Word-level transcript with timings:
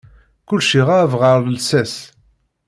Kullec 0.47 0.71
irab 0.79 1.11
ɣar 1.21 1.39
lsas. 1.55 1.93